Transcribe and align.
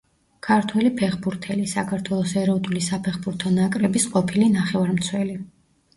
ქართველი 0.45 0.91
ფეხბურთელი, 1.01 1.67
საქართველოს 1.73 2.33
ეროვნული 2.43 2.83
საფეხბურთო 2.89 3.55
ნაკრების 3.59 4.09
ყოფილი 4.15 4.49
ნახევარმცველი. 4.59 5.41